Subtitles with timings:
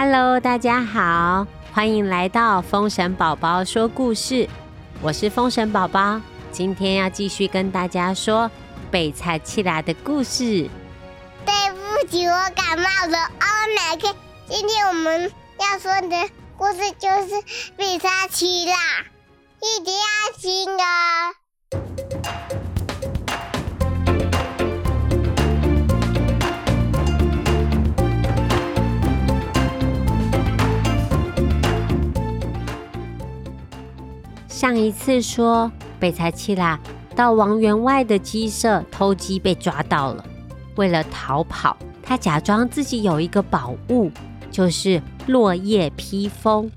[0.00, 4.48] Hello，大家好，欢迎来到风神宝宝说故事。
[5.02, 6.20] 我是风神宝宝，
[6.52, 8.48] 今天要继续跟大家说
[8.92, 10.70] 贝采奇拉的故事。
[11.44, 13.18] 对不起，我感冒了。
[13.40, 14.14] Oh my god！
[14.48, 18.74] 今天我们要说的故事就是贝采奇拉，
[19.60, 21.17] 一定要听哦。
[34.68, 36.78] 上一次说贝采奇拉
[37.16, 40.22] 到王员外的鸡舍偷鸡被抓到了，
[40.76, 44.10] 为了逃跑，他假装自己有一个宝物，
[44.50, 46.70] 就是落叶披风。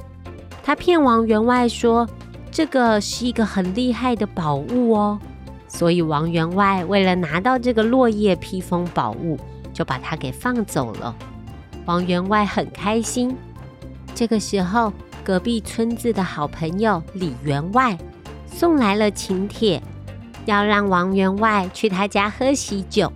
[0.63, 2.07] 他骗王员外说
[2.49, 5.19] 这个是一个很厉害的宝物哦，
[5.67, 9.37] 所以王员外为了拿到这个落叶披风宝物，
[9.73, 11.13] 就把它给放走了。
[11.85, 13.35] 王员外很开心。
[14.15, 14.93] 这个时候，
[15.23, 17.97] 隔壁村子的好朋友李员外
[18.47, 19.81] 送来了请帖，
[20.45, 23.11] 要让王员外去他家喝喜酒。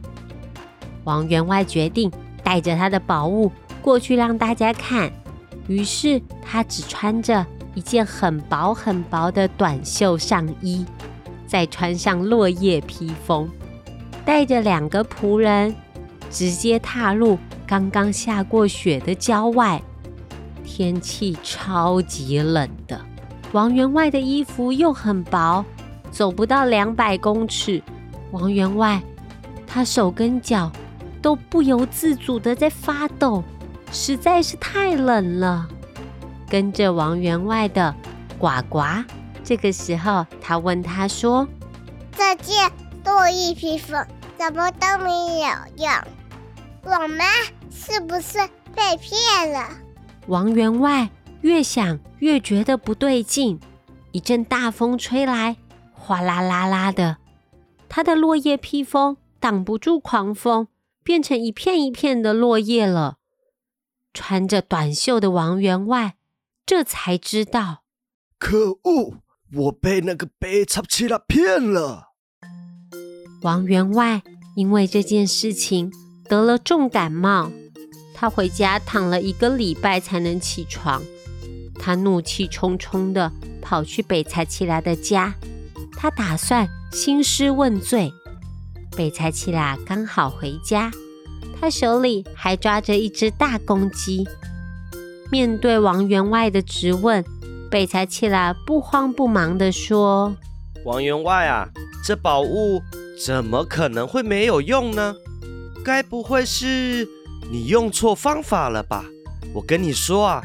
[1.03, 2.11] 王员外决定
[2.44, 5.11] 带着他的宝物过去让大家看，
[5.67, 10.86] 于是他只穿着一件很薄很薄的短袖上衣，
[11.45, 13.50] 再穿上落叶披风，
[14.23, 15.76] 带着两个仆人，
[16.31, 19.81] 直接踏入刚刚下过雪的郊外。
[20.66, 22.99] 天气超级冷的，
[23.53, 25.63] 王员外的衣服又很薄，
[26.11, 27.81] 走不到两百公尺。
[28.31, 29.02] 王员外
[29.66, 30.69] 他手跟脚
[31.21, 33.43] 都不由自主的在发抖，
[33.91, 35.67] 实在是太冷了。
[36.49, 37.95] 跟着王员外的
[38.38, 38.81] 呱呱，
[39.43, 41.47] 这个时候他问他说
[42.17, 42.71] ：“这件
[43.05, 44.05] 落叶披风
[44.37, 45.09] 怎么都没
[45.39, 45.47] 有
[45.77, 45.89] 用？
[46.83, 47.20] 我们
[47.71, 48.37] 是不是
[48.76, 49.70] 被骗了？”
[50.27, 51.09] 王员外
[51.41, 53.59] 越想越觉得不对劲，
[54.11, 55.58] 一阵大风吹来，
[55.93, 57.17] 哗啦啦啦的，
[57.87, 60.67] 他的落叶披风挡不住狂风，
[61.03, 63.17] 变成一片一片的落叶了。
[64.14, 66.15] 穿着短袖的王员外
[66.65, 67.83] 这才知道，
[68.39, 69.17] 可恶，
[69.53, 72.14] 我被那个贝采奇拉骗了。
[73.43, 74.23] 王员外
[74.55, 75.91] 因为这件事情
[76.27, 77.52] 得了重感冒。
[78.25, 80.99] 他回家躺了一个礼拜才能起床。
[81.77, 83.31] 他怒气冲冲的
[83.61, 85.36] 跑去贝采奇拉的家，
[85.95, 88.11] 他打算兴师问罪。
[88.97, 90.91] 贝采奇拉刚好回家，
[91.61, 94.27] 他手里还抓着一只大公鸡。
[95.31, 97.23] 面对王员外的质问，
[97.69, 100.35] 贝采奇拉不慌不忙的说
[100.83, 101.69] ：“王员外啊，
[102.03, 102.81] 这宝物
[103.23, 105.14] 怎么可能会没有用呢？
[105.83, 107.08] 该不会是……”
[107.52, 109.06] 你用错方法了吧？
[109.54, 110.42] 我跟你说啊，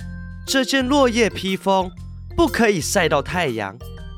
[0.47, 1.91] 这件落叶披风
[2.37, 3.77] 不可以晒到太阳，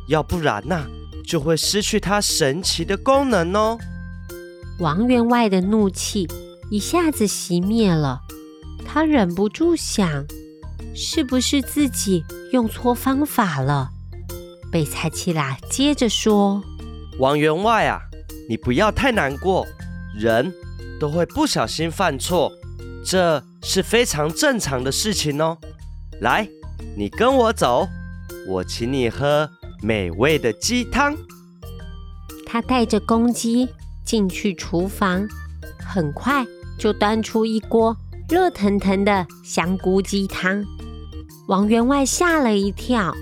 [0.08, 0.86] 要不然呐，
[1.26, 3.78] 就会失去它神奇的功能哦。
[4.78, 6.26] 王员外的怒气
[6.70, 8.20] 一下子熄灭了，
[8.84, 10.26] 他忍不住想，
[10.94, 13.90] 是不是自己用错方法了？
[14.72, 16.62] 贝采奇拉接着说
[17.20, 18.00] ：“王员外啊，
[18.48, 19.66] 你不要太难过，
[20.18, 20.52] 人
[20.98, 22.50] 都会不小心犯错。”
[23.04, 25.58] 这是非常正常的事情哦。
[26.20, 26.48] 来，
[26.96, 27.88] 你跟我走，
[28.46, 29.48] 我请你喝
[29.82, 31.16] 美味的鸡汤。
[32.46, 33.68] 他带着公鸡
[34.04, 35.26] 进去厨房，
[35.78, 36.46] 很快
[36.78, 37.96] 就端出一锅
[38.28, 40.64] 热腾腾的香菇鸡汤。
[41.48, 43.12] 王员外吓了一跳，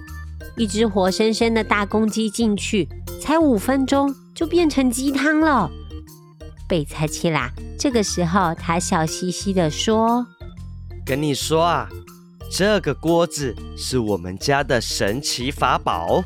[0.56, 2.88] 一只活生生的大公鸡进去，
[3.20, 5.70] 才五分钟就变成鸡汤了。
[6.68, 10.26] 被采起来，这个时候他笑嘻嘻的说
[11.03, 11.88] ：“跟你说啊，
[12.53, 16.22] 这个锅子是我们家的神奇法宝，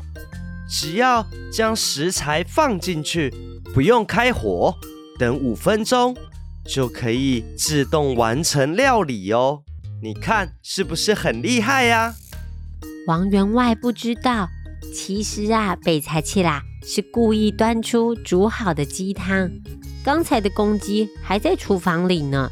[0.69, 3.33] 只要将食材放进去，
[3.73, 4.75] 不用开火，
[5.17, 6.13] 等五分钟
[6.65, 9.63] 就可以自动完成料理哦。
[10.03, 12.15] 你看是不是很厉害呀？”
[13.07, 14.49] 王员外不知道，
[14.93, 19.49] 其实啊，贝采奇拉是故意端出煮好的鸡汤。
[20.05, 22.51] 刚才的公鸡还在厨房里呢，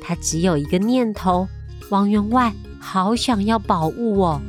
[0.00, 1.46] 他只有一个念头：
[1.90, 4.40] 王员外好想要宝物哦。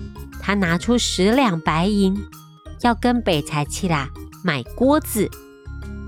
[0.42, 2.16] 他拿出十两白银，
[2.80, 4.10] 要跟北财气啦
[4.42, 5.30] 买锅子。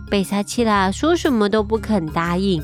[0.09, 2.63] 北财气啦说什么都不肯答应。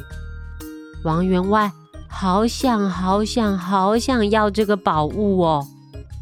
[1.04, 1.70] 王员外
[2.08, 5.68] 好想好想好想要这个宝物哦，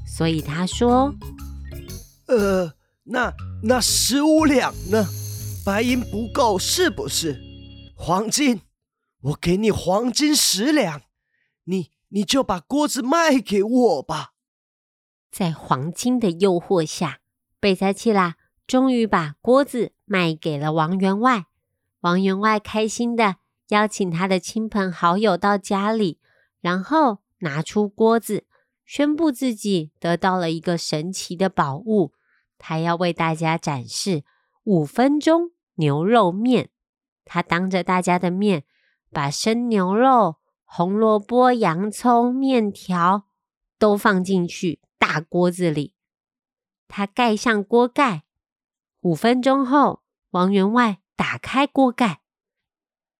[0.07, 1.13] 所以他说
[2.25, 2.73] ：“呃，
[3.03, 3.31] 那
[3.61, 5.05] 那十五两呢？
[5.63, 7.39] 白银不够是不是？”
[8.03, 8.61] 黄金，
[9.21, 11.03] 我给你黄金十两，
[11.65, 14.33] 你你就把锅子卖给我吧。
[15.29, 17.19] 在黄金的诱惑下，
[17.59, 21.45] 贝塞奇拉终于把锅子卖给了王员外。
[21.99, 23.35] 王员外开心的
[23.67, 26.19] 邀请他的亲朋好友到家里，
[26.59, 28.47] 然后拿出锅子，
[28.83, 32.13] 宣布自己得到了一个神奇的宝物。
[32.57, 34.23] 他要为大家展示
[34.63, 36.70] 五分钟牛肉面。
[37.25, 38.63] 他当着大家的面，
[39.11, 43.27] 把生牛肉、红萝卜、洋葱、面条
[43.77, 45.95] 都放进去大锅子里。
[46.87, 48.23] 他盖上锅盖。
[49.01, 50.01] 五分钟后，
[50.31, 52.21] 王员外打开锅盖，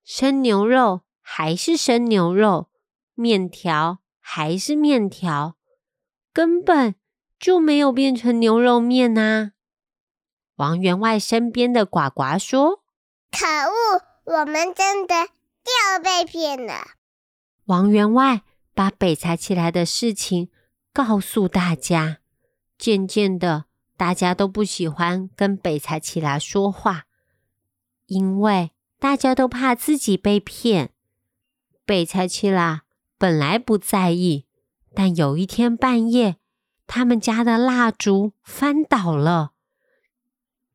[0.03, 2.69] 生牛肉还是生牛肉，
[3.15, 5.57] 面条还是面条，
[6.33, 6.95] 根本。
[7.39, 9.53] 就没有变成牛肉面呐！
[10.57, 12.80] 王员外身边的呱呱说
[13.31, 16.91] ：“可恶，我们真的又被骗了。”
[17.65, 18.41] 王员外
[18.73, 20.49] 把北采起来的事情
[20.93, 22.19] 告诉大家，
[22.77, 23.65] 渐渐的，
[23.97, 27.05] 大家都不喜欢跟北采起来说话，
[28.07, 30.91] 因为大家都怕自己被骗。
[31.85, 32.81] 北采起来
[33.17, 34.45] 本来不在意，
[34.93, 36.37] 但有一天半夜。
[36.87, 39.53] 他们家的蜡烛翻倒了，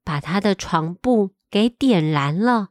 [0.02, 2.68] 把他的床布给点燃了。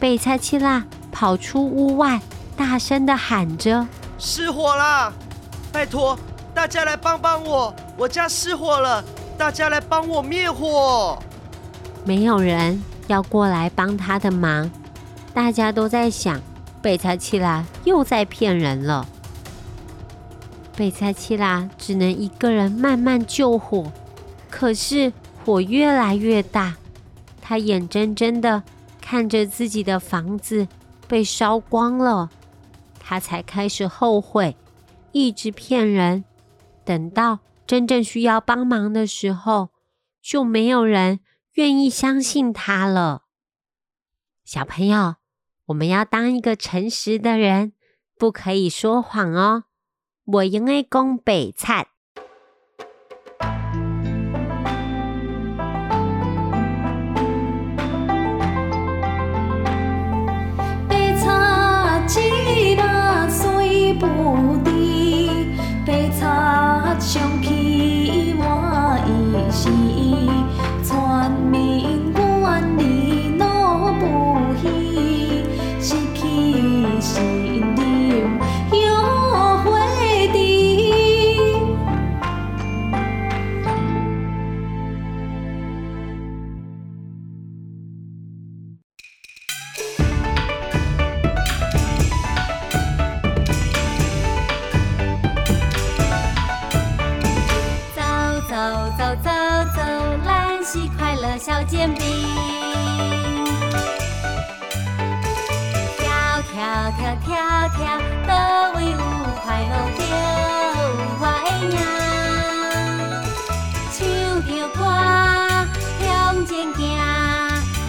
[0.00, 2.20] 贝菜奇拉跑出屋外，
[2.56, 3.86] 大声的喊着
[4.18, 5.12] ：“失火啦！
[5.72, 6.18] 拜托
[6.54, 9.04] 大家来帮帮我，我家失火了，
[9.38, 11.18] 大家来帮我灭火！”
[12.04, 14.70] 没有人要过来帮他的忙，
[15.32, 16.40] 大家都在想：
[16.80, 19.06] 贝菜奇拉又在骗人了。
[20.74, 23.92] 贝菜奇拉只能一个人慢慢救火，
[24.50, 25.12] 可是
[25.44, 26.74] 火越来越大，
[27.42, 28.62] 他眼睁睁的
[29.00, 30.66] 看着自己的房子
[31.06, 32.30] 被烧光了，
[32.98, 34.56] 他才开始后悔，
[35.10, 36.24] 一直骗人。
[36.84, 39.70] 等到真正需要帮忙的时候，
[40.22, 41.20] 就没有人
[41.54, 43.24] 愿意相信他了。
[44.44, 45.16] 小朋友，
[45.66, 47.72] 我们要当一个诚实的人，
[48.18, 49.64] 不可以说谎哦。
[50.24, 51.91] 我用爱讲白菜。
[101.44, 102.04] 小煎饼，
[105.98, 106.06] 跳
[106.52, 106.54] 跳
[106.92, 107.34] 跳跳
[107.70, 107.98] 跳，
[108.28, 108.32] 都
[108.78, 108.96] 为有
[109.42, 110.00] 快乐着
[111.18, 111.74] 我的影。
[113.92, 113.98] 唱
[114.46, 114.80] 着歌
[115.98, 116.06] 向
[116.46, 116.80] 前行，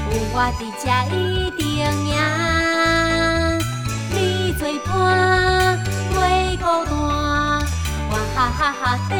[0.09, 0.85] 有我伫这
[1.15, 1.15] 一
[1.51, 1.61] 定
[2.07, 2.11] 赢。
[4.09, 4.17] 你
[4.57, 4.91] 做伴，
[6.15, 6.17] 袂
[6.57, 6.91] 孤单，
[8.09, 9.13] 我哈哈哈第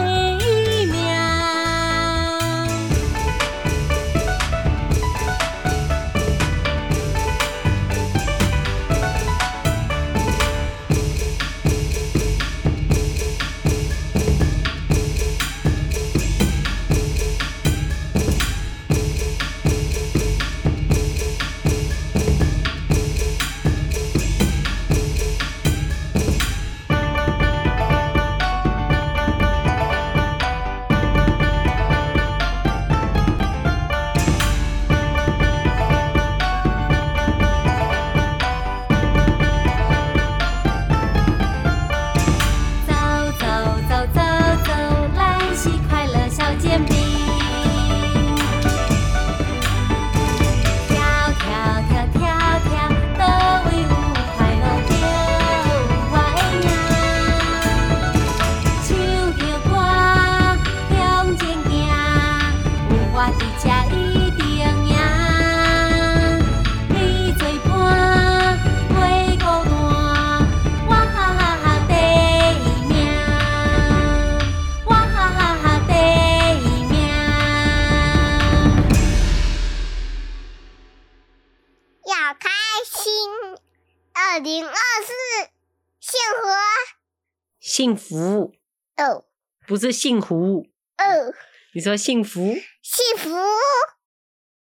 [87.75, 88.53] 幸福
[88.98, 89.25] 哦。
[89.65, 90.68] 不是幸福，
[91.00, 91.34] 哦，
[91.74, 92.53] 你说幸福？
[92.84, 93.32] 幸福